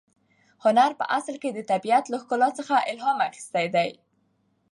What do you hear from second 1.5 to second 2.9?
د طبیعت له ښکلا څخه